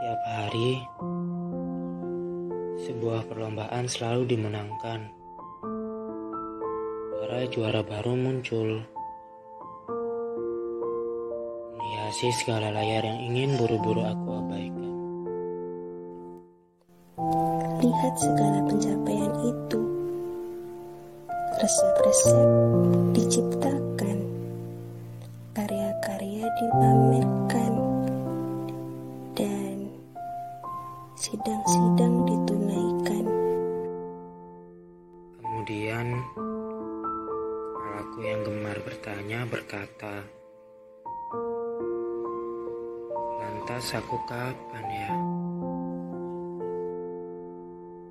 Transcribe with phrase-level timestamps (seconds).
[0.00, 0.80] Tiap hari,
[2.88, 5.12] sebuah perlombaan selalu dimenangkan.
[7.20, 8.80] Para juara baru muncul,
[11.76, 14.92] menghiasi segala layar yang ingin buru-buru aku abaikan.
[17.84, 19.80] Lihat segala pencapaian itu,
[21.60, 22.48] resep-resep
[23.20, 24.18] diciptakan,
[25.52, 27.69] karya-karya dipamerkan,
[31.20, 33.24] sidang-sidang ditunaikan.
[35.36, 36.06] Kemudian,
[37.76, 40.24] kepalaku yang gemar bertanya berkata,
[43.36, 45.12] Lantas aku kapan ya?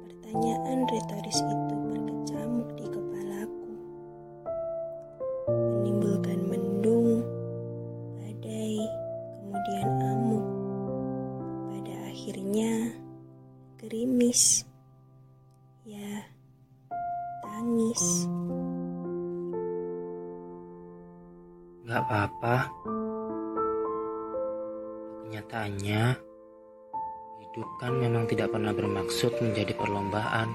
[0.06, 3.49] Pertanyaan retoris itu berkecamuk di kepalaku,
[14.30, 14.62] gerimis,
[15.90, 16.22] ya,
[17.42, 18.04] tangis.
[21.90, 22.70] Gak apa-apa.
[25.26, 26.04] Kenyataannya,
[27.42, 30.54] hidup kan memang tidak pernah bermaksud menjadi perlombaan.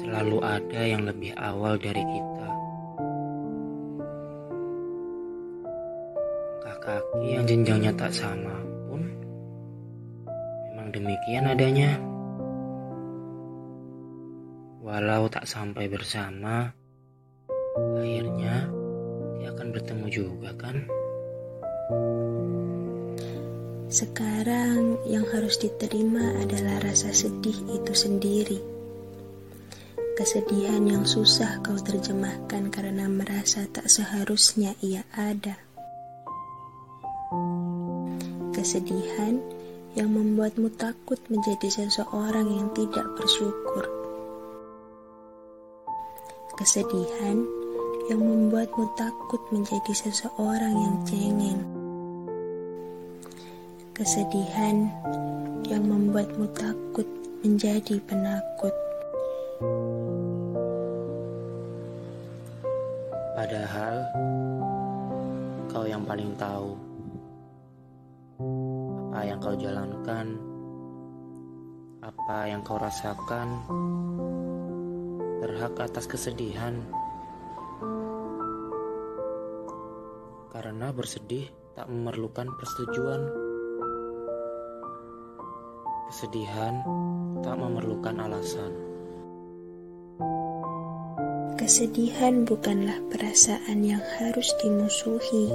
[0.00, 2.48] Selalu ada yang lebih awal dari kita.
[6.64, 8.77] Langkah kaki yang jenjangnya tak sama
[10.90, 11.96] demikian adanya.
[14.84, 16.72] Walau tak sampai bersama,
[17.76, 18.68] akhirnya
[19.36, 20.76] dia akan bertemu juga kan?
[23.88, 28.60] Sekarang yang harus diterima adalah rasa sedih itu sendiri.
[30.12, 35.56] Kesedihan yang susah kau terjemahkan karena merasa tak seharusnya ia ada.
[38.52, 39.40] Kesedihan
[39.96, 43.84] yang membuatmu takut menjadi seseorang yang tidak bersyukur.
[46.58, 47.46] Kesedihan
[48.10, 51.60] yang membuatmu takut menjadi seseorang yang cengeng.
[53.94, 54.90] Kesedihan
[55.64, 57.06] yang membuatmu takut
[57.46, 58.74] menjadi penakut.
[63.38, 64.02] Padahal
[65.70, 66.87] kau yang paling tahu
[69.18, 70.26] apa yang kau jalankan,
[72.06, 73.66] apa yang kau rasakan,
[75.42, 76.78] berhak atas kesedihan.
[80.54, 83.26] Karena bersedih tak memerlukan persetujuan.
[86.14, 86.86] Kesedihan
[87.42, 88.70] tak memerlukan alasan.
[91.58, 95.50] Kesedihan bukanlah perasaan yang harus dimusuhi.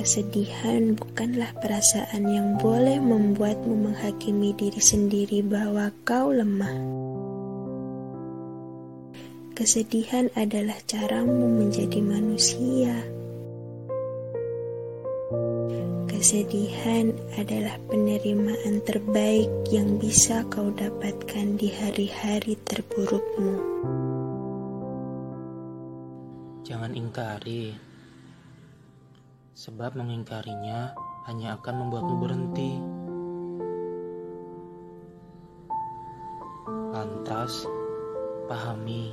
[0.00, 6.72] Kesedihan bukanlah perasaan yang boleh membuatmu menghakimi diri sendiri bahwa kau lemah.
[9.52, 12.96] Kesedihan adalah caramu menjadi manusia.
[16.08, 23.54] Kesedihan adalah penerimaan terbaik yang bisa kau dapatkan di hari-hari terburukmu.
[26.64, 27.89] Jangan ingkari,
[29.60, 30.96] sebab mengingkarinya
[31.28, 32.80] hanya akan membuatmu berhenti.
[36.96, 37.68] Lantas,
[38.48, 39.12] pahami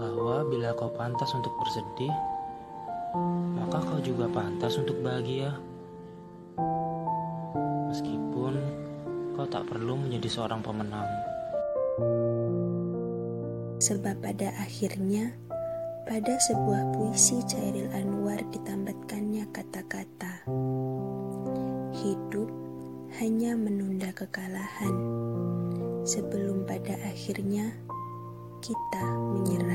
[0.00, 2.16] bahwa bila kau pantas untuk bersedih,
[3.60, 5.52] maka kau juga pantas untuk bahagia.
[7.92, 8.56] Meskipun
[9.36, 11.08] kau tak perlu menjadi seorang pemenang.
[13.84, 15.36] Sebab pada akhirnya,
[16.06, 20.46] pada sebuah puisi Cairil Anwar ditambatkannya kata-kata,
[21.98, 22.46] Hidup
[23.18, 24.94] hanya menunda kekalahan,
[26.06, 27.74] sebelum pada akhirnya
[28.62, 29.02] kita
[29.34, 29.65] menyerah.